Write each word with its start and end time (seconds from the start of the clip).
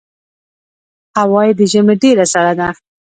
هوا 1.19 1.41
یې 1.47 1.53
د 1.59 1.61
ژمي 1.71 1.95
ډېره 2.01 2.25
سړه 2.33 2.53
ده. 2.59 2.69